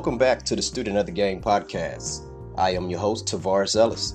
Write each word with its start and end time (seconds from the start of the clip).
Welcome 0.00 0.16
back 0.16 0.42
to 0.44 0.56
the 0.56 0.62
Student 0.62 0.96
of 0.96 1.04
the 1.04 1.12
Game 1.12 1.42
podcast. 1.42 2.26
I 2.56 2.70
am 2.70 2.88
your 2.88 2.98
host, 2.98 3.26
Tavares 3.26 3.76
Ellis. 3.76 4.14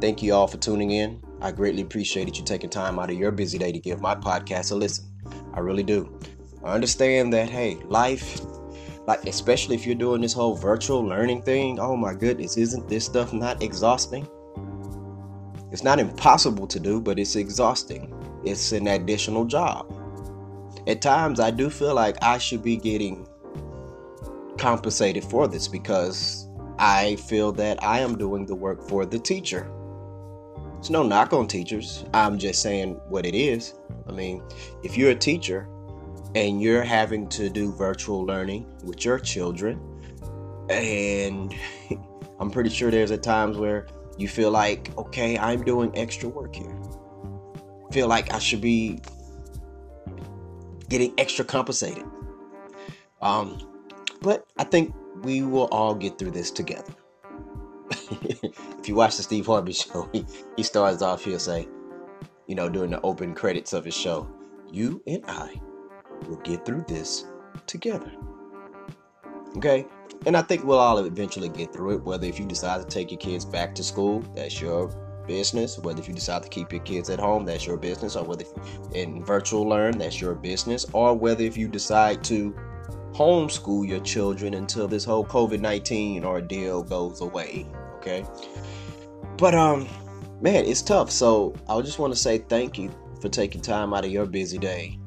Thank 0.00 0.24
you 0.24 0.34
all 0.34 0.48
for 0.48 0.56
tuning 0.56 0.90
in. 0.90 1.22
I 1.40 1.52
greatly 1.52 1.82
appreciate 1.82 2.36
you 2.36 2.44
taking 2.44 2.68
time 2.68 2.98
out 2.98 3.08
of 3.08 3.16
your 3.16 3.30
busy 3.30 3.58
day 3.58 3.70
to 3.70 3.78
give 3.78 4.00
my 4.00 4.16
podcast 4.16 4.72
a 4.72 4.74
listen. 4.74 5.04
I 5.54 5.60
really 5.60 5.84
do. 5.84 6.18
I 6.64 6.74
understand 6.74 7.32
that, 7.32 7.48
hey, 7.48 7.76
life, 7.84 8.40
like 9.06 9.24
especially 9.28 9.76
if 9.76 9.86
you're 9.86 9.94
doing 9.94 10.20
this 10.20 10.32
whole 10.32 10.56
virtual 10.56 11.04
learning 11.04 11.42
thing, 11.42 11.78
oh 11.78 11.96
my 11.96 12.12
goodness, 12.12 12.56
isn't 12.56 12.88
this 12.88 13.04
stuff 13.04 13.32
not 13.32 13.62
exhausting? 13.62 14.26
It's 15.70 15.84
not 15.84 16.00
impossible 16.00 16.66
to 16.66 16.80
do, 16.80 17.00
but 17.00 17.20
it's 17.20 17.36
exhausting. 17.36 18.12
It's 18.44 18.72
an 18.72 18.88
additional 18.88 19.44
job. 19.44 19.96
At 20.88 21.00
times, 21.00 21.38
I 21.38 21.52
do 21.52 21.70
feel 21.70 21.94
like 21.94 22.16
I 22.20 22.38
should 22.38 22.64
be 22.64 22.76
getting 22.76 23.28
compensated 24.62 25.24
for 25.24 25.48
this 25.48 25.66
because 25.66 26.48
I 26.78 27.16
feel 27.16 27.50
that 27.52 27.82
I 27.82 27.98
am 27.98 28.16
doing 28.16 28.46
the 28.46 28.54
work 28.54 28.88
for 28.88 29.04
the 29.04 29.18
teacher. 29.18 29.68
It's 30.78 30.88
no 30.88 31.02
knock 31.02 31.32
on 31.32 31.48
teachers. 31.48 32.04
I'm 32.14 32.38
just 32.38 32.62
saying 32.62 32.92
what 33.08 33.26
it 33.26 33.34
is. 33.34 33.74
I 34.08 34.12
mean, 34.12 34.40
if 34.84 34.96
you're 34.96 35.10
a 35.10 35.16
teacher 35.16 35.68
and 36.36 36.62
you're 36.62 36.84
having 36.84 37.28
to 37.30 37.50
do 37.50 37.72
virtual 37.72 38.24
learning 38.24 38.72
with 38.84 39.04
your 39.04 39.18
children, 39.18 39.80
and 40.70 41.52
I'm 42.38 42.50
pretty 42.52 42.70
sure 42.70 42.92
there's 42.92 43.10
at 43.10 43.24
times 43.24 43.56
where 43.58 43.88
you 44.16 44.28
feel 44.28 44.52
like, 44.52 44.96
okay, 44.96 45.36
I'm 45.38 45.64
doing 45.64 45.90
extra 45.96 46.28
work 46.28 46.54
here. 46.54 46.78
Feel 47.90 48.06
like 48.06 48.32
I 48.32 48.38
should 48.38 48.60
be 48.60 49.00
getting 50.88 51.14
extra 51.18 51.44
compensated. 51.44 52.04
Um, 53.20 53.71
but 54.22 54.46
I 54.56 54.64
think 54.64 54.94
we 55.22 55.42
will 55.42 55.66
all 55.66 55.94
get 55.94 56.18
through 56.18 56.30
this 56.30 56.50
together. 56.50 56.94
if 57.90 58.88
you 58.88 58.94
watch 58.94 59.16
the 59.16 59.22
Steve 59.22 59.46
Harvey 59.46 59.72
show, 59.72 60.08
he, 60.12 60.24
he 60.56 60.62
starts 60.62 61.02
off, 61.02 61.24
he'll 61.24 61.38
say, 61.38 61.68
you 62.46 62.54
know, 62.54 62.68
during 62.68 62.90
the 62.90 63.00
open 63.02 63.34
credits 63.34 63.72
of 63.72 63.84
his 63.84 63.94
show, 63.94 64.28
you 64.70 65.02
and 65.06 65.24
I 65.26 65.60
will 66.28 66.36
get 66.38 66.64
through 66.64 66.84
this 66.88 67.26
together. 67.66 68.12
Okay? 69.56 69.86
And 70.24 70.36
I 70.36 70.42
think 70.42 70.64
we'll 70.64 70.78
all 70.78 70.98
eventually 70.98 71.48
get 71.48 71.72
through 71.72 71.96
it, 71.96 72.02
whether 72.02 72.26
if 72.26 72.38
you 72.38 72.46
decide 72.46 72.80
to 72.80 72.86
take 72.86 73.10
your 73.10 73.18
kids 73.18 73.44
back 73.44 73.74
to 73.74 73.82
school, 73.82 74.20
that's 74.34 74.60
your 74.60 74.88
business. 75.26 75.78
Whether 75.78 76.00
if 76.00 76.08
you 76.08 76.14
decide 76.14 76.42
to 76.42 76.48
keep 76.48 76.72
your 76.72 76.82
kids 76.82 77.10
at 77.10 77.18
home, 77.18 77.44
that's 77.44 77.66
your 77.66 77.76
business. 77.76 78.16
Or 78.16 78.24
whether 78.24 78.44
in 78.94 79.24
virtual 79.24 79.68
learn, 79.68 79.98
that's 79.98 80.20
your 80.20 80.34
business. 80.34 80.86
Or 80.92 81.14
whether 81.14 81.42
if 81.42 81.56
you 81.56 81.68
decide 81.68 82.22
to 82.24 82.54
homeschool 83.12 83.86
your 83.86 84.00
children 84.00 84.54
until 84.54 84.88
this 84.88 85.04
whole 85.04 85.24
COVID 85.24 85.60
19 85.60 86.24
ordeal 86.24 86.82
goes 86.82 87.20
away. 87.20 87.66
Okay. 87.96 88.24
But, 89.36 89.54
um, 89.54 89.88
man, 90.40 90.64
it's 90.64 90.82
tough. 90.82 91.10
So 91.10 91.54
I 91.68 91.80
just 91.82 91.98
want 91.98 92.12
to 92.12 92.18
say 92.18 92.38
thank 92.38 92.78
you 92.78 92.90
for 93.20 93.28
taking 93.28 93.60
time 93.60 93.94
out 93.94 94.04
of 94.04 94.10
your 94.10 94.26
busy 94.26 94.58
day 94.58 94.98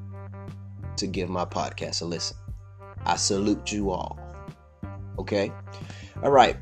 to 0.97 1.07
give 1.07 1.29
my 1.29 1.45
podcast 1.45 2.01
a 2.01 2.05
listen. 2.05 2.37
I 3.05 3.17
salute 3.17 3.71
you 3.71 3.91
all. 3.91 4.19
Okay. 5.19 5.51
All 6.23 6.31
right. 6.31 6.57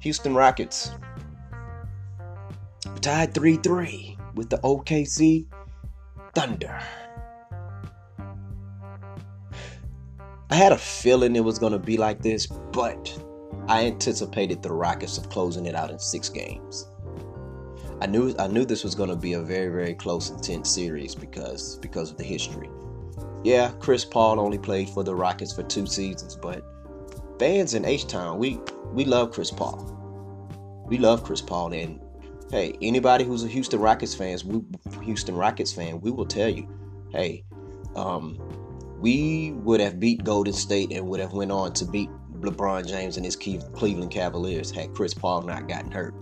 Houston 0.00 0.34
Rockets 0.34 0.90
tied 3.00 3.34
3 3.34 3.56
3 3.56 4.18
with 4.34 4.50
the 4.50 4.58
OKC 4.58 5.46
Thunder. 6.34 6.80
I 10.50 10.56
had 10.56 10.72
a 10.72 10.78
feeling 10.78 11.36
it 11.36 11.44
was 11.44 11.58
going 11.58 11.72
to 11.72 11.78
be 11.78 11.96
like 11.96 12.22
this, 12.22 12.46
but 12.46 13.18
I 13.68 13.86
anticipated 13.86 14.62
the 14.62 14.72
Rockets 14.72 15.16
of 15.16 15.30
closing 15.30 15.66
it 15.66 15.74
out 15.74 15.90
in 15.90 15.98
six 15.98 16.28
games. 16.28 16.86
I 18.00 18.06
knew 18.06 18.34
I 18.38 18.48
knew 18.48 18.64
this 18.64 18.84
was 18.84 18.94
going 18.94 19.08
to 19.08 19.16
be 19.16 19.32
a 19.34 19.40
very 19.40 19.70
very 19.70 19.94
close 19.94 20.30
intense 20.30 20.68
series 20.68 21.14
because 21.14 21.76
because 21.76 22.10
of 22.10 22.18
the 22.18 22.24
history. 22.24 22.68
Yeah, 23.42 23.70
Chris 23.80 24.04
Paul 24.04 24.40
only 24.40 24.58
played 24.58 24.90
for 24.90 25.02
the 25.02 25.14
Rockets 25.14 25.52
for 25.52 25.62
two 25.62 25.86
seasons, 25.86 26.36
but 26.36 26.62
fans 27.38 27.74
in 27.74 27.84
H 27.84 28.06
Town 28.06 28.38
we 28.38 28.60
we 28.92 29.04
love 29.04 29.32
Chris 29.32 29.50
Paul. 29.50 29.90
We 30.86 30.98
love 30.98 31.24
Chris 31.24 31.40
Paul, 31.40 31.72
and 31.72 32.00
hey, 32.50 32.76
anybody 32.82 33.24
who's 33.24 33.44
a 33.44 33.48
Houston 33.48 33.80
Rockets 33.80 34.14
fans, 34.14 34.44
Houston 35.02 35.34
Rockets 35.34 35.72
fan, 35.72 36.00
we 36.00 36.10
will 36.10 36.26
tell 36.26 36.48
you, 36.48 36.68
hey, 37.12 37.44
um, 37.96 38.38
we 39.00 39.52
would 39.52 39.80
have 39.80 40.00
beat 40.00 40.24
Golden 40.24 40.52
State 40.52 40.92
and 40.92 41.06
would 41.08 41.20
have 41.20 41.32
went 41.32 41.52
on 41.52 41.72
to 41.74 41.84
beat 41.84 42.10
LeBron 42.40 42.86
James 42.86 43.16
and 43.16 43.24
his 43.24 43.36
Cleveland 43.36 44.10
Cavaliers 44.10 44.70
had 44.70 44.94
Chris 44.94 45.14
Paul 45.14 45.42
not 45.42 45.68
gotten 45.68 45.90
hurt. 45.90 46.14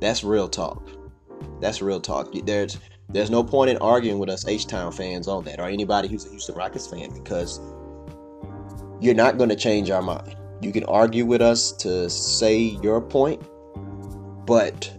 That's 0.00 0.22
real 0.22 0.48
talk. 0.48 0.88
That's 1.60 1.82
real 1.82 2.00
talk. 2.00 2.32
There's 2.44 2.78
there's 3.10 3.30
no 3.30 3.42
point 3.42 3.70
in 3.70 3.78
arguing 3.78 4.18
with 4.18 4.28
us 4.28 4.46
H-Town 4.46 4.92
fans 4.92 5.28
on 5.28 5.44
that 5.44 5.58
or 5.60 5.66
anybody 5.66 6.08
who's 6.08 6.26
a 6.26 6.28
Houston 6.28 6.54
Rockets 6.54 6.86
fan 6.86 7.10
because 7.14 7.58
you're 9.00 9.14
not 9.14 9.38
going 9.38 9.48
to 9.48 9.56
change 9.56 9.88
our 9.90 10.02
mind. 10.02 10.36
You 10.60 10.72
can 10.72 10.84
argue 10.84 11.24
with 11.24 11.40
us 11.40 11.72
to 11.78 12.10
say 12.10 12.58
your 12.82 13.00
point, 13.00 13.42
but 14.46 14.92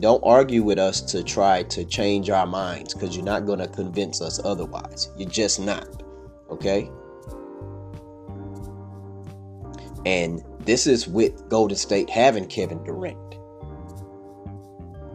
don't 0.00 0.22
argue 0.24 0.62
with 0.62 0.78
us 0.78 1.00
to 1.00 1.22
try 1.22 1.62
to 1.64 1.84
change 1.84 2.30
our 2.30 2.46
minds 2.46 2.94
because 2.94 3.16
you're 3.16 3.24
not 3.24 3.46
going 3.46 3.58
to 3.58 3.68
convince 3.68 4.20
us 4.20 4.40
otherwise. 4.44 5.10
You're 5.16 5.28
just 5.28 5.60
not. 5.60 6.02
Okay? 6.50 6.90
And 10.06 10.42
this 10.60 10.86
is 10.86 11.08
with 11.08 11.48
Golden 11.48 11.76
State 11.76 12.10
having 12.10 12.46
Kevin 12.46 12.82
Durant. 12.84 13.18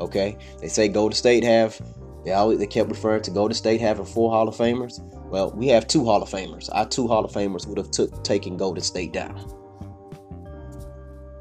Okay? 0.02 0.38
They 0.62 0.68
say 0.68 0.88
Golden 0.88 1.16
State 1.16 1.44
have 1.44 1.80
they 2.26 2.34
always 2.34 2.60
they 2.60 2.68
kept 2.68 2.90
referring 2.90 3.22
to 3.24 3.32
Golden 3.32 3.56
State 3.56 3.80
having 3.80 4.06
four 4.06 4.30
Hall 4.30 4.48
of 4.48 4.56
Famers. 4.56 5.00
Well, 5.30 5.52
we 5.52 5.68
have 5.68 5.88
two 5.88 6.04
Hall 6.06 6.22
of 6.22 6.30
Famers. 6.30 6.70
Our 6.74 6.88
two 6.88 7.08
Hall 7.08 7.24
of 7.24 7.32
Famers 7.32 7.66
would 7.68 7.78
have 7.78 7.92
took 7.92 8.24
taken 8.24 8.58
Golden 8.58 8.84
State 8.84 9.14
down. 9.14 9.38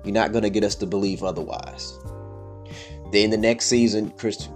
You're 0.04 0.14
not 0.14 0.32
going 0.32 0.44
to 0.44 0.50
get 0.50 0.64
us 0.64 0.74
to 0.76 0.86
believe 0.86 1.22
otherwise. 1.22 1.98
Then 3.12 3.30
the 3.30 3.36
next 3.36 3.66
season, 3.66 4.10
Chris, 4.18 4.48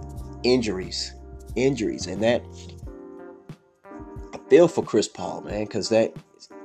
injuries, 0.43 1.13
injuries, 1.55 2.07
and 2.07 2.21
that 2.21 2.43
I 4.33 4.37
feel 4.49 4.67
for 4.67 4.83
Chris 4.83 5.07
Paul, 5.07 5.41
man, 5.41 5.65
because 5.65 5.89
that 5.89 6.15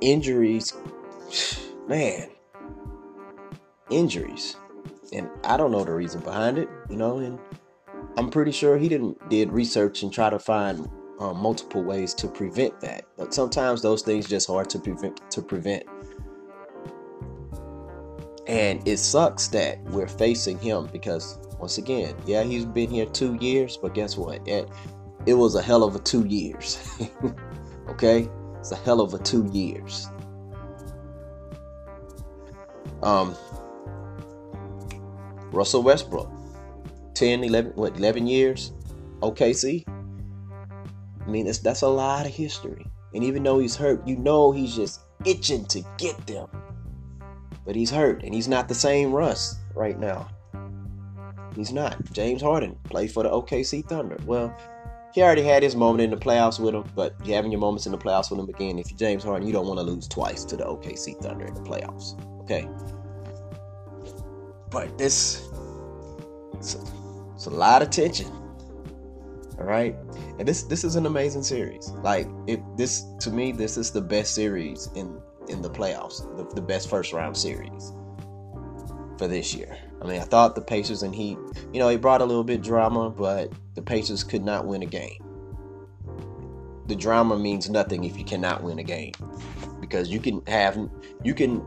injuries, 0.01 0.73
man, 1.87 2.29
injuries, 3.89 4.55
and 5.13 5.29
I 5.43 5.57
don't 5.57 5.71
know 5.71 5.83
the 5.83 5.93
reason 5.93 6.21
behind 6.21 6.57
it, 6.57 6.69
you 6.89 6.95
know, 6.95 7.17
and 7.17 7.39
I'm 8.17 8.29
pretty 8.29 8.51
sure 8.51 8.77
he 8.77 8.89
didn't 8.89 9.29
did 9.29 9.51
research 9.51 10.03
and 10.03 10.13
try 10.13 10.29
to 10.29 10.39
find 10.39 10.87
um, 11.19 11.37
multiple 11.37 11.83
ways 11.83 12.13
to 12.15 12.27
prevent 12.27 12.79
that, 12.81 13.05
but 13.17 13.33
sometimes 13.33 13.81
those 13.81 14.01
things 14.01 14.27
just 14.27 14.47
hard 14.47 14.69
to 14.69 14.79
prevent 14.79 15.19
to 15.31 15.41
prevent. 15.41 15.83
And 18.47 18.85
it 18.87 18.97
sucks 18.97 19.47
that 19.49 19.83
we're 19.85 20.07
facing 20.07 20.57
him 20.59 20.89
because 20.91 21.37
once 21.59 21.77
again, 21.77 22.15
yeah, 22.25 22.43
he's 22.43 22.65
been 22.65 22.89
here 22.89 23.05
two 23.05 23.35
years, 23.35 23.77
but 23.77 23.93
guess 23.93 24.17
what? 24.17 24.47
It, 24.47 24.69
it 25.25 25.33
was 25.33 25.55
a 25.55 25.61
hell 25.61 25.83
of 25.83 25.95
a 25.95 25.99
two 25.99 26.25
years. 26.25 26.79
okay? 27.89 28.29
It's 28.59 28.71
a 28.71 28.77
hell 28.77 29.01
of 29.01 29.13
a 29.13 29.19
two 29.19 29.45
years. 29.51 30.07
Um, 33.03 33.35
Russell 35.51 35.83
Westbrook, 35.83 36.31
10, 37.13 37.43
11, 37.43 37.71
what, 37.73 37.97
11 37.97 38.25
years? 38.25 38.71
OKC? 39.21 39.85
I 39.87 41.29
mean, 41.29 41.45
that's, 41.45 41.59
that's 41.59 41.81
a 41.81 41.87
lot 41.87 42.25
of 42.25 42.33
history. 42.33 42.85
And 43.13 43.23
even 43.23 43.43
though 43.43 43.59
he's 43.59 43.75
hurt, 43.75 44.07
you 44.07 44.15
know 44.15 44.51
he's 44.51 44.75
just 44.75 45.01
itching 45.25 45.65
to 45.65 45.83
get 45.97 46.25
them. 46.25 46.47
But 47.65 47.75
he's 47.75 47.91
hurt, 47.91 48.23
and 48.23 48.33
he's 48.33 48.47
not 48.47 48.67
the 48.69 48.75
same 48.75 49.11
Russ 49.11 49.57
right 49.75 49.99
now. 49.99 50.29
He's 51.59 51.73
not. 51.73 51.97
James 52.13 52.41
Harden 52.41 52.77
played 52.85 53.11
for 53.11 53.23
the 53.23 53.29
OKC 53.29 53.85
Thunder. 53.85 54.17
Well, 54.25 54.55
he 55.13 55.21
already 55.21 55.41
had 55.41 55.61
his 55.61 55.75
moment 55.75 55.99
in 55.99 56.09
the 56.09 56.15
playoffs 56.15 56.57
with 56.57 56.73
him, 56.73 56.89
but 56.95 57.13
you're 57.25 57.35
having 57.35 57.51
your 57.51 57.59
moments 57.59 57.85
in 57.85 57.91
the 57.91 57.97
playoffs 57.97 58.31
with 58.31 58.39
him 58.39 58.47
again. 58.47 58.79
If 58.79 58.89
you're 58.89 58.97
James 58.97 59.25
Harden, 59.25 59.45
you 59.45 59.51
don't 59.51 59.67
want 59.67 59.77
to 59.77 59.83
lose 59.83 60.07
twice 60.07 60.45
to 60.45 60.55
the 60.55 60.63
OKC 60.63 61.21
Thunder 61.21 61.45
in 61.45 61.53
the 61.53 61.59
playoffs. 61.59 62.17
Okay. 62.43 62.65
But 64.71 64.97
this, 64.97 65.49
it's 66.53 66.75
a, 66.75 66.79
it's 67.35 67.47
a 67.47 67.49
lot 67.49 67.81
of 67.81 67.89
tension. 67.89 68.31
All 69.59 69.65
right, 69.65 69.97
and 70.37 70.47
this 70.47 70.63
this 70.63 70.85
is 70.85 70.95
an 70.95 71.05
amazing 71.05 71.43
series. 71.43 71.89
Like 72.01 72.29
it, 72.47 72.61
this 72.77 73.03
to 73.19 73.31
me, 73.31 73.51
this 73.51 73.75
is 73.75 73.91
the 73.91 73.99
best 73.99 74.33
series 74.33 74.87
in 74.95 75.19
in 75.49 75.61
the 75.61 75.69
playoffs, 75.69 76.23
the, 76.37 76.55
the 76.55 76.61
best 76.61 76.89
first 76.89 77.11
round 77.11 77.35
series 77.35 77.91
for 79.17 79.27
this 79.27 79.53
year. 79.53 79.77
I 80.01 80.07
mean, 80.07 80.21
I 80.21 80.23
thought 80.25 80.55
the 80.55 80.61
Pacers 80.61 81.03
and 81.03 81.13
Heat, 81.15 81.37
you 81.73 81.79
know, 81.79 81.89
it 81.89 82.01
brought 82.01 82.21
a 82.21 82.25
little 82.25 82.43
bit 82.43 82.61
drama, 82.61 83.09
but 83.09 83.51
the 83.75 83.81
Pacers 83.81 84.23
could 84.23 84.43
not 84.45 84.65
win 84.65 84.81
a 84.83 84.85
game. 84.85 85.21
the 86.87 86.95
drama 86.95 87.37
means 87.37 87.69
nothing 87.69 88.03
if 88.03 88.17
you 88.17 88.25
cannot 88.25 88.63
win 88.63 88.79
a 88.79 88.83
game 88.83 89.13
because 89.79 90.09
you 90.09 90.19
can 90.19 90.41
have 90.47 90.77
you 91.23 91.33
can 91.33 91.63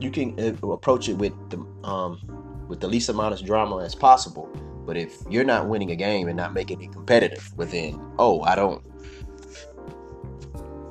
you 0.00 0.10
can 0.10 0.38
uh, 0.38 0.68
approach 0.68 1.08
it 1.08 1.14
with 1.14 1.32
the 1.50 1.58
um 1.88 2.20
with 2.68 2.80
the 2.80 2.88
least 2.88 3.08
amount 3.08 3.32
of 3.32 3.44
drama 3.46 3.78
as 3.84 3.94
possible 3.94 4.48
but 4.84 4.96
if 4.96 5.22
you're 5.30 5.44
not 5.44 5.68
winning 5.68 5.92
a 5.92 5.96
game 5.96 6.28
and 6.28 6.36
not 6.36 6.52
making 6.52 6.82
it 6.82 6.92
competitive 6.92 7.56
within 7.56 8.00
oh 8.18 8.42
i 8.42 8.54
don't 8.54 8.84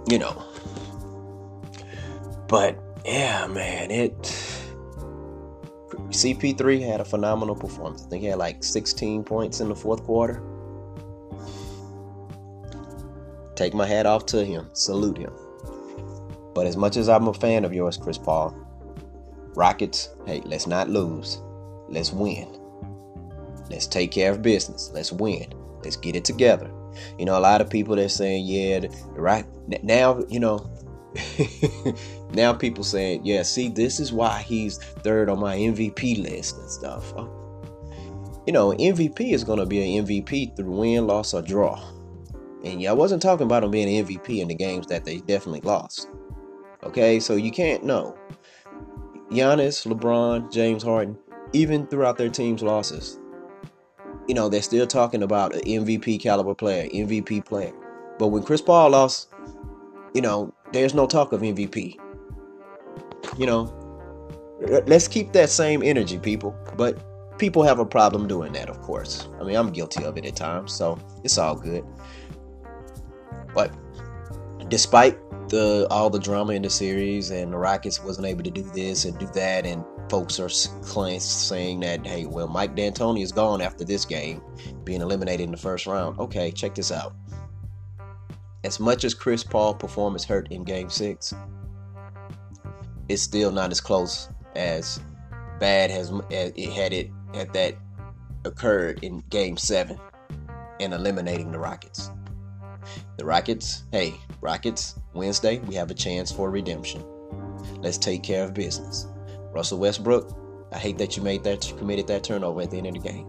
you 0.10 0.18
know 0.18 0.44
but 2.48 2.80
yeah 3.06 3.46
man 3.48 3.92
it 3.92 4.47
cp3 6.18 6.82
had 6.82 7.02
a 7.02 7.06
phenomenal 7.06 7.56
performance 7.56 8.06
i 8.06 8.10
think 8.10 8.22
he 8.22 8.28
had 8.28 8.38
like 8.38 8.64
16 8.64 9.24
points 9.24 9.60
in 9.60 9.70
the 9.70 9.76
fourth 9.76 10.04
quarter 10.04 10.42
Take 13.58 13.74
my 13.74 13.88
hat 13.88 14.06
off 14.06 14.28
to 14.28 14.46
him. 14.46 14.70
Salute 14.74 15.18
him. 15.18 15.34
But 16.54 16.68
as 16.68 16.78
much 16.78 16.96
as 16.96 17.10
I'm 17.10 17.28
a 17.28 17.34
fan 17.34 17.66
of 17.66 17.74
yours, 17.74 17.98
Chris 17.98 18.18
Paul, 18.18 18.56
Rockets, 19.56 20.10
hey, 20.28 20.44
let's 20.46 20.68
not 20.68 20.90
lose. 20.90 21.42
Let's 21.90 22.14
win. 22.14 22.48
Let's 23.72 23.88
take 23.88 24.12
care 24.12 24.32
of 24.32 24.44
business. 24.44 24.92
Let's 24.94 25.12
win. 25.12 25.52
Let's 25.84 25.96
get 25.96 26.16
it 26.16 26.24
together. 26.24 26.72
You 27.18 27.26
know, 27.26 27.36
a 27.36 27.42
lot 27.42 27.60
of 27.60 27.68
people 27.68 27.96
they're 27.96 28.10
saying, 28.10 28.46
yeah, 28.46 28.86
right 29.14 29.46
now, 29.84 30.24
you 30.30 30.40
know, 30.40 30.70
now 32.32 32.54
people 32.54 32.84
saying, 32.84 33.26
yeah, 33.26 33.44
see, 33.44 33.70
this 33.70 34.00
is 34.00 34.12
why 34.12 34.42
he's 34.42 34.78
third 34.78 35.30
on 35.30 35.40
my 35.40 35.56
MVP 35.56 36.22
list 36.22 36.58
and 36.58 36.70
stuff. 36.70 37.14
You 38.46 38.54
know, 38.54 38.72
MVP 38.72 39.34
is 39.34 39.44
going 39.44 39.60
to 39.60 39.66
be 39.66 39.98
an 39.98 40.06
MVP 40.06 40.56
through 40.56 40.72
win, 40.72 41.08
loss, 41.08 41.34
or 41.34 41.42
draw. 41.42 41.82
And 42.64 42.82
yeah, 42.82 42.92
I 42.92 42.94
wasn't 42.94 43.22
talking 43.22 43.46
about 43.46 43.64
him 43.64 43.72
being 43.72 44.06
MVP 44.06 44.40
in 44.40 44.48
the 44.48 44.56
games 44.56 44.88
that 44.88 45.06
they 45.06 45.18
definitely 45.18 45.62
lost. 45.62 46.10
Okay, 46.84 47.20
so 47.20 47.36
you 47.36 47.52
can't 47.52 47.84
know. 47.84 48.18
Giannis, 49.32 49.86
LeBron, 49.86 50.52
James 50.52 50.84
Harden, 50.84 51.18
even 51.54 51.88
throughout 51.88 52.18
their 52.18 52.30
team's 52.30 52.64
losses, 52.64 53.20
you 54.28 54.34
know, 54.34 54.50
they're 54.50 54.62
still 54.62 54.88
talking 54.88 55.24
about 55.24 55.54
an 55.54 55.62
MVP 55.62 56.22
caliber 56.22 56.54
player, 56.54 56.88
MVP 56.90 57.46
player. 57.46 57.74
But 58.20 58.28
when 58.28 58.44
Chris 58.44 58.62
Paul 58.62 58.92
lost, 58.92 59.30
you 60.14 60.22
know, 60.22 60.54
there's 60.74 60.94
no 60.94 61.08
talk 61.08 61.32
of 61.32 61.42
MVP. 61.42 61.98
You 63.38 63.46
know, 63.46 63.74
let's 64.88 65.08
keep 65.08 65.32
that 65.34 65.50
same 65.50 65.84
energy, 65.84 66.20
people. 66.20 66.56
But 66.76 67.04
people 67.38 67.64
have 67.64 67.80
a 67.80 67.86
problem 67.86 68.28
doing 68.28 68.54
that, 68.54 68.70
of 68.70 68.82
course. 68.82 69.28
I 69.40 69.44
mean, 69.44 69.56
I'm 69.56 69.72
guilty 69.72 70.04
of 70.04 70.18
it 70.18 70.26
at 70.26 70.36
times, 70.36 70.74
so 70.74 70.98
it's 71.24 71.38
all 71.38 71.56
good. 71.56 71.86
But 73.54 73.74
despite 74.70 75.18
the 75.50 75.88
all 75.90 76.10
the 76.10 76.20
drama 76.20 76.54
in 76.54 76.62
the 76.62 76.70
series 76.70 77.32
and 77.32 77.54
the 77.54 77.58
Rockets 77.58 78.04
wasn't 78.04 78.28
able 78.28 78.44
to 78.44 78.52
do 78.52 78.64
this 78.64 79.06
and 79.06 79.18
do 79.18 79.28
that, 79.34 79.66
and 79.66 79.84
folks 80.10 80.40
are 80.40 80.50
saying 80.50 81.80
that 81.82 82.06
hey, 82.06 82.26
well, 82.26 82.48
Mike 82.48 82.76
D'Antoni 82.76 83.24
is 83.24 83.32
gone 83.32 83.62
after 83.62 83.84
this 83.84 84.06
game, 84.06 84.42
being 84.84 85.02
eliminated 85.02 85.46
in 85.46 85.52
the 85.52 85.58
first 85.58 85.88
round. 85.88 86.20
Okay, 86.20 86.52
check 86.52 86.76
this 86.76 86.92
out. 86.92 87.14
As 88.64 88.80
much 88.80 89.04
as 89.04 89.14
Chris 89.14 89.44
Paul 89.44 89.76
performance 89.76 90.24
hurt 90.24 90.52
in 90.52 90.64
Game 90.64 90.90
Six, 90.90 91.34
it's 93.08 93.22
still 93.22 93.52
not 93.52 93.72
as 93.72 93.80
close 93.80 94.30
as 94.56 95.00
bad 95.60 95.92
as 95.92 96.12
it 96.30 96.72
had 96.72 96.94
it 96.94 97.12
had 97.34 97.54
that 97.54 97.76
occurred 98.46 99.04
in 99.04 99.20
Game 99.30 99.58
Seven 99.58 100.00
and 100.80 100.94
eliminating 100.94 101.52
the 101.52 101.60
Rockets. 101.60 102.12
The 103.18 103.26
Rockets, 103.26 103.84
hey, 103.92 104.16
Rockets, 104.42 104.96
Wednesday, 105.14 105.60
we 105.60 105.76
have 105.76 105.92
a 105.92 105.96
chance 105.96 106.32
for 106.32 106.50
redemption. 106.50 107.04
Let's 107.82 107.98
take 107.98 108.24
care 108.24 108.44
of 108.44 108.54
business. 108.54 109.08
Russell 109.52 109.80
Westbrook, 109.80 110.38
I 110.72 110.78
hate 110.78 110.98
that 110.98 111.16
you 111.16 111.24
made 111.24 111.44
that 111.44 111.74
committed 111.78 112.08
that 112.08 112.24
turnover 112.24 112.62
at 112.62 112.72
the 112.72 112.78
end 112.78 112.88
of 112.88 112.94
the 112.94 113.00
game. 113.00 113.28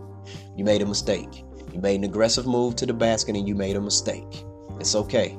You 0.57 0.65
made 0.65 0.83
a 0.83 0.87
mistake. 0.87 1.45
You 1.73 1.81
made 1.81 1.97
an 1.97 2.05
aggressive 2.05 2.47
move 2.47 2.77
to 2.77 2.87
the 2.87 2.93
basket 2.93 3.37
and 3.37 3.49
you 3.49 3.55
made 3.55 3.77
a 3.77 3.81
mistake. 3.81 4.45
It's 4.81 4.95
okay. 4.95 5.31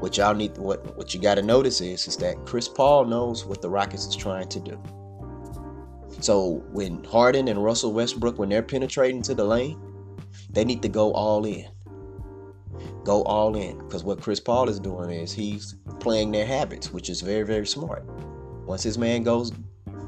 What 0.00 0.16
y'all 0.16 0.34
need 0.34 0.58
what 0.58 0.96
what 0.96 1.14
you 1.14 1.20
gotta 1.20 1.42
notice 1.42 1.80
is 1.80 2.06
is 2.06 2.16
that 2.18 2.44
Chris 2.46 2.68
Paul 2.68 3.04
knows 3.04 3.44
what 3.44 3.62
the 3.62 3.70
Rockets 3.70 4.06
is 4.06 4.16
trying 4.16 4.48
to 4.48 4.60
do. 4.60 4.82
So 6.20 6.64
when 6.70 7.02
Harden 7.04 7.48
and 7.48 7.62
Russell 7.62 7.92
Westbrook, 7.92 8.38
when 8.38 8.48
they're 8.48 8.62
penetrating 8.62 9.22
to 9.22 9.34
the 9.34 9.44
lane, 9.44 9.80
they 10.50 10.64
need 10.64 10.82
to 10.82 10.88
go 10.88 11.12
all 11.12 11.44
in 11.44 11.66
go 13.04 13.22
all 13.24 13.56
in. 13.56 13.78
Because 13.78 14.04
what 14.04 14.20
Chris 14.20 14.40
Paul 14.40 14.68
is 14.68 14.80
doing 14.80 15.10
is 15.10 15.32
he's 15.32 15.74
playing 16.00 16.32
their 16.32 16.46
habits, 16.46 16.92
which 16.92 17.10
is 17.10 17.20
very, 17.20 17.44
very 17.44 17.66
smart. 17.66 18.04
Once 18.66 18.82
his 18.82 18.98
man 18.98 19.22
goes, 19.22 19.52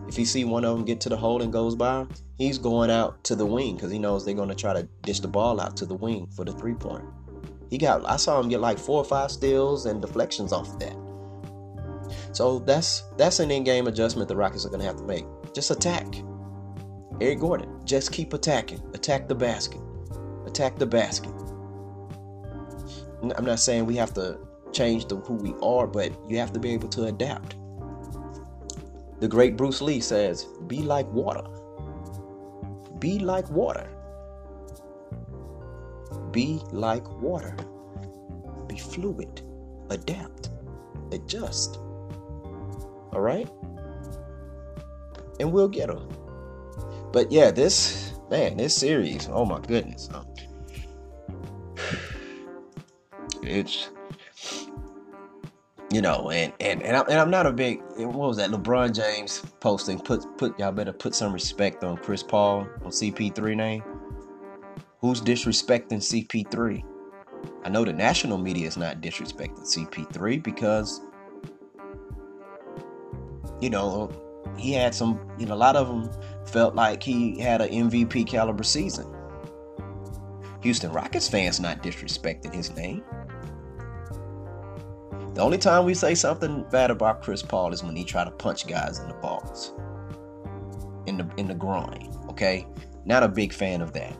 if 0.09 0.17
he 0.17 0.25
see 0.25 0.45
one 0.45 0.65
of 0.65 0.77
them 0.77 0.85
get 0.85 1.01
to 1.03 1.09
the 1.09 1.17
hole 1.17 1.43
and 1.43 1.53
goes 1.53 1.75
by, 1.75 2.07
he's 2.37 2.59
going 2.59 2.91
out 2.91 3.23
to 3.25 3.35
the 3.35 3.47
wing 3.47 3.75
because 3.75 3.91
he 3.91 3.99
knows 3.99 4.25
they're 4.25 4.35
going 4.35 4.49
to 4.49 4.55
try 4.55 4.73
to 4.73 4.89
dish 5.03 5.21
the 5.21 5.29
ball 5.29 5.61
out 5.61 5.77
to 5.79 5.87
the 5.87 5.95
wing 5.95 6.29
for 6.29 6.45
the 6.45 6.53
three 6.53 6.75
point. 6.75 7.05
He 7.71 7.79
got, 7.79 8.05
I 8.09 8.17
saw 8.17 8.41
him 8.41 8.49
get 8.49 8.61
like 8.61 8.79
four 8.79 8.99
or 8.99 9.05
five 9.05 9.31
steals 9.31 9.87
and 9.87 10.01
deflections 10.01 10.53
off 10.53 10.69
of 10.69 10.79
that. 10.81 10.97
So 12.33 12.59
that's 12.61 13.05
that's 13.17 13.41
an 13.41 13.51
in-game 13.51 13.87
adjustment 13.87 14.29
the 14.29 14.37
Rockets 14.37 14.67
are 14.67 14.71
to 14.71 14.83
have 14.83 14.97
to 14.97 15.05
make. 15.05 15.25
Just 15.55 15.71
attack. 15.71 16.07
Eric 17.21 17.41
Gordon, 17.41 17.81
just 17.85 18.13
keep 18.13 18.33
attacking. 18.33 18.83
Attack 18.93 19.29
the 19.29 19.35
basket. 19.35 19.81
Attack 20.47 20.79
the 20.79 20.87
basket. 20.87 21.33
I'm 23.37 23.45
not 23.45 23.61
saying 23.61 23.87
we 23.87 23.97
have 23.97 24.13
to 24.15 24.39
change 24.73 25.07
the 25.07 25.17
who 25.17 25.35
we 25.35 25.55
are, 25.63 25.87
but 25.87 26.13
you 26.29 26.39
have 26.39 26.53
to 26.53 26.61
be 26.61 26.73
able 26.73 26.89
to 26.89 27.05
adapt. 27.05 27.57
The 29.21 29.29
great 29.29 29.57
Bruce 29.57 29.81
Lee 29.81 30.01
says, 30.01 30.45
"Be 30.67 30.79
like 30.83 31.11
water. 31.13 31.45
Be 32.99 33.19
like 33.21 33.49
water. 33.51 33.89
Be 36.35 36.61
like 36.73 37.09
water. 37.23 37.57
Be 38.67 38.77
fluid. 38.77 39.41
Adapt. 39.89 40.51
Adjust." 41.13 41.77
All 43.13 43.21
right? 43.21 43.49
And 45.39 45.53
we'll 45.53 45.69
get 45.69 45.87
them. 45.87 46.09
But 47.13 47.31
yeah, 47.31 47.53
this 47.53 48.13
man, 48.31 48.57
this 48.57 48.75
series, 48.75 49.29
oh 49.31 49.45
my 49.45 49.61
goodness. 49.61 50.09
Um, 50.13 50.27
it's 53.43 53.91
you 55.93 56.01
know, 56.01 56.31
and 56.31 56.53
and 56.59 56.83
and, 56.83 56.97
I, 56.97 57.01
and 57.03 57.21
I'm 57.21 57.31
not 57.31 57.47
a 57.47 57.53
big. 57.53 57.81
What 57.97 58.15
was 58.15 58.37
that? 58.39 58.51
LeBron 58.51 58.95
James 58.97 59.39
posting. 59.61 60.01
Put 60.01 60.27
put 60.37 60.59
y'all 60.59 60.73
better 60.73 60.93
put 60.93 61.15
some 61.15 61.33
respect 61.33 61.85
on 61.85 61.97
Chris 61.99 62.23
Paul 62.23 62.67
on 62.85 62.91
CP3 62.91 63.57
name. 63.57 63.83
Who's 65.05 65.21
disrespecting 65.21 66.01
CP3? 66.01 66.83
I 67.63 67.69
know 67.69 67.85
the 67.85 67.93
national 67.93 68.39
media 68.39 68.67
is 68.67 68.79
not 68.79 69.03
disrespecting 69.03 69.61
CP3 69.61 70.43
because 70.43 71.03
you 73.61 73.69
know 73.69 74.11
he 74.57 74.73
had 74.73 74.95
some. 74.95 75.21
You 75.39 75.45
know, 75.45 75.53
a 75.53 75.57
lot 75.57 75.77
of 75.77 75.89
them 75.89 76.11
felt 76.47 76.75
like 76.75 77.03
he 77.03 77.39
had 77.39 77.61
an 77.61 77.69
MVP 77.69 78.27
caliber 78.27 78.63
season. 78.63 79.15
Houston 80.63 80.91
Rockets 80.91 81.29
fans 81.29 81.61
not 81.61 81.83
disrespecting 81.83 82.55
his 82.55 82.75
name. 82.75 83.05
The 85.35 85.43
only 85.43 85.59
time 85.59 85.85
we 85.85 85.93
say 85.93 86.15
something 86.15 86.65
bad 86.71 86.91
about 86.91 87.21
Chris 87.21 87.43
Paul 87.43 87.75
is 87.75 87.85
when 87.85 87.95
he 87.95 88.05
try 88.05 88.25
to 88.25 88.31
punch 88.31 88.67
guys 88.67 89.01
in 89.01 89.09
the 89.09 89.15
balls, 89.17 89.75
in 91.05 91.19
the 91.19 91.31
in 91.37 91.47
the 91.47 91.55
groin. 91.55 92.11
Okay, 92.31 92.67
not 93.05 93.23
a 93.23 93.29
big 93.29 93.53
fan 93.53 93.83
of 93.83 93.93
that. 93.93 94.17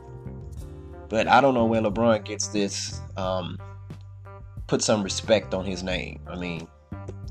But 1.15 1.29
I 1.29 1.41
don't 1.41 1.55
know 1.55 1.65
where 1.65 1.81
LeBron 1.81 2.25
gets 2.25 2.49
this. 2.49 3.01
Um, 3.17 3.57
put 4.67 4.83
some 4.83 5.05
respect 5.05 5.55
on 5.55 5.65
his 5.65 5.85
name. 5.85 6.19
I 6.27 6.35
mean, 6.35 6.67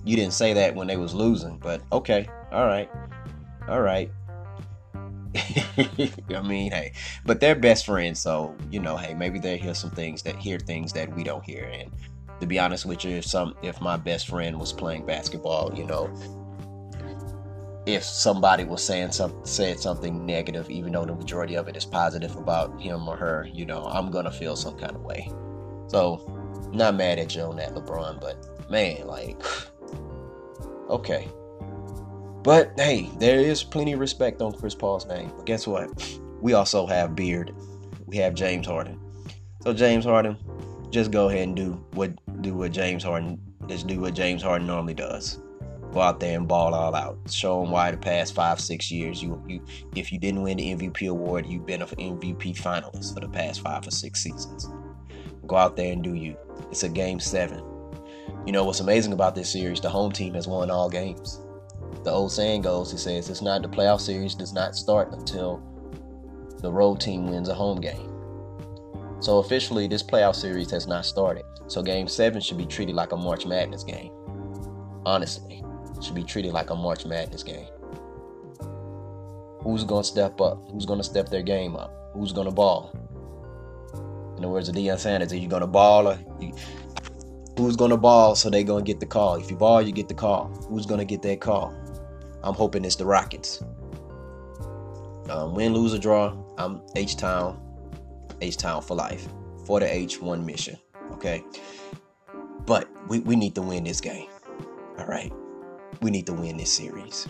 you 0.06 0.16
didn't 0.16 0.32
say 0.32 0.54
that 0.54 0.74
when 0.74 0.88
they 0.88 0.96
was 0.96 1.13
losing, 1.13 1.58
but 1.58 1.82
okay, 1.92 2.30
all 2.54 2.66
right, 2.66 2.90
all 3.68 3.82
right. 3.82 4.10
I 5.36 6.42
mean, 6.42 6.72
hey, 6.72 6.94
but 7.25 7.42
they're 7.42 7.56
best 7.56 7.86
friends, 7.86 8.22
so 8.22 8.56
you 8.72 8.80
know, 8.80 8.96
hey, 8.96 9.16
maybe 9.16 9.38
they 9.38 9.58
hear 9.58 9.74
some 9.74 9.92
things 9.92 10.24
that 10.24 10.38
hear 10.38 10.60
things 10.60 10.94
that 10.94 11.13
we 11.13 11.25
don't 11.25 11.44
hear, 11.44 11.66
and 11.66 11.92
to 12.40 12.48
be 12.48 12.60
honest 12.60 12.86
with 12.86 13.04
you, 13.04 13.18
if 13.18 13.25
some 13.25 13.54
if 13.63 13.82
my 13.82 13.98
best 13.98 14.30
friend 14.30 14.58
was 14.58 14.72
playing 14.72 15.06
basketball, 15.06 15.74
you 15.75 15.86
know, 15.86 16.10
if 17.86 18.04
somebody 18.04 18.63
was 18.63 18.84
saying 18.84 19.12
something 19.12 19.46
said 19.46 19.80
something 19.80 20.25
negative, 20.25 20.70
even 20.70 20.94
though 20.94 21.06
the 21.06 21.13
majority 21.13 21.56
of 21.56 21.68
it 21.68 21.75
is 21.75 21.86
positive 21.86 22.36
about 22.36 22.82
him 22.82 23.08
or 23.08 23.18
her, 23.18 23.48
you 23.52 23.66
know, 23.66 23.86
I'm 23.86 24.10
gonna 24.12 24.32
feel 24.32 24.56
some 24.56 24.78
kind 24.78 24.96
of 24.96 25.02
way. 25.02 25.30
So, 25.88 26.70
not 26.72 26.96
mad 26.96 27.20
at 27.20 27.36
you 27.36 27.42
on 27.42 27.58
that, 27.58 27.74
LeBron, 27.74 28.22
but 28.22 28.70
man, 28.70 29.06
like, 29.06 29.42
okay. 30.90 31.28
But 32.44 32.74
hey, 32.78 33.10
there 33.20 33.40
is 33.40 33.63
plenty 33.63 33.94
of 33.94 34.00
respect 34.00 34.42
on 34.42 34.54
Chris 34.54 34.75
Paul's 34.75 35.06
name. 35.06 35.32
But 35.36 35.46
guess 35.46 35.68
what? 35.68 35.90
We 36.42 36.52
also 36.56 36.86
have 36.86 37.16
Beard. 37.16 37.56
We 38.06 38.18
have 38.18 38.34
James 38.34 38.68
Harden. 38.68 39.00
So 39.62 39.74
James 39.74 40.04
Harden, 40.04 40.36
just 40.90 41.10
go 41.10 41.30
ahead 41.30 41.48
and 41.48 41.56
do 41.56 41.82
what 41.94 42.12
do 42.42 42.54
what 42.54 42.74
James 42.74 43.02
Harden 43.02 43.40
just 43.68 43.88
do 43.88 44.02
what 44.02 44.13
James 44.13 44.44
Harden 44.44 44.68
normally 44.68 44.94
does. 44.94 45.40
Go 45.93 46.01
out 46.01 46.19
there 46.19 46.35
and 46.35 46.47
ball 46.47 46.73
all 46.73 46.95
out. 46.95 47.19
Show 47.29 47.62
them 47.62 47.69
why 47.71 47.91
the 47.91 47.97
past 47.97 48.33
five, 48.33 48.59
six 48.59 48.89
years 48.89 49.21
you 49.21 49.41
you 49.47 49.63
if 49.95 50.12
you 50.12 50.17
didn't 50.17 50.41
win 50.41 50.57
the 50.57 50.73
MVP 50.73 51.07
award, 51.07 51.45
you've 51.45 51.67
been 51.67 51.83
an 51.83 51.88
MVP 51.88 52.57
finalist 52.57 53.13
for 53.13 53.19
the 53.19 53.29
past 53.29 53.62
five 53.62 53.88
or 53.88 53.91
six 53.91 54.23
seasons. 54.23 54.67
Go 55.45 55.55
out 55.55 55.75
there 55.75 55.93
and 55.93 56.03
do 56.03 56.15
you. 56.15 56.35
It's 56.71 56.83
a 56.83 56.89
game 56.89 57.19
seven. 57.19 57.63
You 58.45 58.51
know 58.51 58.63
what's 58.63 58.79
amazing 58.79 59.13
about 59.13 59.35
this 59.35 59.51
series? 59.51 59.79
The 59.81 59.89
home 59.89 60.12
team 60.12 60.33
has 60.33 60.47
won 60.47 60.71
all 60.71 60.89
games. 60.89 61.39
The 62.03 62.09
old 62.12 62.31
saying 62.31 62.63
goes, 62.63 62.91
he 62.91 62.97
says, 62.97 63.29
it's 63.29 63.41
not 63.41 63.62
the 63.62 63.69
playoff 63.69 64.01
series 64.01 64.35
does 64.35 64.51
not 64.51 64.75
start 64.75 65.13
until 65.13 65.62
the 66.59 66.71
road 66.71 67.00
team 67.00 67.27
wins 67.27 67.50
a 67.50 67.53
home 67.53 67.79
game. 67.79 68.09
So 69.19 69.38
officially, 69.38 69.88
this 69.88 70.03
playoff 70.03 70.35
series 70.35 70.71
has 70.71 70.88
not 70.88 71.05
started. 71.05 71.45
So 71.67 71.81
game 71.81 72.07
seven 72.07 72.41
should 72.41 72.57
be 72.57 72.65
treated 72.65 72.95
like 72.95 73.12
a 73.12 73.17
March 73.17 73.45
Madness 73.45 73.83
game. 73.83 74.12
Honestly, 75.05 75.63
should 76.01 76.15
be 76.15 76.23
treated 76.23 76.53
like 76.53 76.69
a 76.69 76.75
March 76.75 77.05
Madness 77.05 77.43
game. 77.43 77.67
Who's 79.62 79.83
gonna 79.83 80.03
step 80.03 80.41
up? 80.41 80.62
Who's 80.71 80.85
gonna 80.85 81.03
step 81.03 81.29
their 81.29 81.41
game 81.41 81.75
up? 81.75 81.93
Who's 82.13 82.33
gonna 82.33 82.51
ball? 82.51 82.91
In 84.35 84.41
the 84.41 84.50
words 84.50 84.67
of 84.67 84.75
Deion 84.75 85.00
Sanders, 85.00 85.31
are 85.31 85.38
you 85.38 85.47
gonna 85.47 85.67
ball 85.67 86.07
or 86.07 86.19
you, 86.39 86.53
who's 87.57 87.75
gonna 87.75 87.97
ball 87.97 88.35
so 88.35 88.50
they 88.50 88.63
gonna 88.63 88.83
get 88.83 89.00
the 89.00 89.05
call? 89.05 89.35
If 89.35 89.50
you 89.50 89.55
ball, 89.55 89.81
you 89.81 89.91
get 89.91 90.09
the 90.09 90.13
call. 90.13 90.47
Who's 90.69 90.85
gonna 90.85 91.05
get 91.05 91.21
that 91.21 91.39
call? 91.39 91.73
I'm 92.43 92.53
hoping 92.53 92.83
it's 92.83 92.97
the 92.97 93.05
Rockets. 93.05 93.63
Um, 95.29 95.55
win, 95.55 95.73
lose, 95.73 95.93
or 95.93 96.00
draw, 96.00 96.35
I'm 96.57 96.81
H 96.97 97.15
Town, 97.15 97.57
H 98.41 98.57
Town 98.57 98.81
for 98.81 98.95
life. 98.95 99.27
For 99.65 99.79
the 99.79 99.91
H, 99.91 100.21
one 100.21 100.45
mission. 100.45 100.77
Okay. 101.13 101.41
But 102.65 102.89
we, 103.07 103.19
we 103.19 103.38
need 103.38 103.55
to 103.55 103.62
win 103.62 103.85
this 103.85 104.01
game. 104.01 104.27
All 105.00 105.05
right. 105.05 105.31
We 106.01 106.12
need 106.12 106.25
to 106.27 106.33
win 106.33 106.57
this 106.57 106.71
series. 106.71 107.27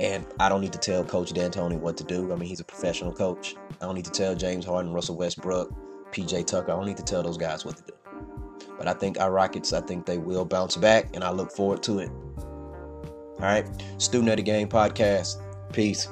And 0.00 0.26
I 0.40 0.48
don't 0.48 0.60
need 0.60 0.72
to 0.72 0.78
tell 0.78 1.04
Coach 1.04 1.32
D'Antoni 1.32 1.78
what 1.78 1.96
to 1.98 2.04
do. 2.04 2.32
I 2.32 2.36
mean, 2.36 2.48
he's 2.48 2.60
a 2.60 2.64
professional 2.64 3.12
coach. 3.12 3.54
I 3.80 3.86
don't 3.86 3.94
need 3.94 4.04
to 4.06 4.10
tell 4.10 4.34
James 4.34 4.64
Harden, 4.64 4.92
Russell 4.92 5.16
Westbrook, 5.16 5.72
PJ 6.10 6.46
Tucker. 6.46 6.72
I 6.72 6.76
don't 6.76 6.86
need 6.86 6.96
to 6.96 7.04
tell 7.04 7.22
those 7.22 7.38
guys 7.38 7.64
what 7.64 7.76
to 7.76 7.82
do. 7.84 7.92
But 8.76 8.88
I 8.88 8.94
think 8.94 9.20
our 9.20 9.30
Rockets, 9.30 9.72
I 9.72 9.80
think 9.80 10.04
they 10.04 10.18
will 10.18 10.44
bounce 10.44 10.76
back, 10.76 11.14
and 11.14 11.22
I 11.22 11.30
look 11.30 11.52
forward 11.52 11.82
to 11.84 12.00
it. 12.00 12.10
All 12.38 13.40
right. 13.40 13.66
Student 13.98 14.30
of 14.30 14.36
the 14.36 14.42
Game 14.42 14.68
podcast. 14.68 15.40
Peace. 15.72 16.08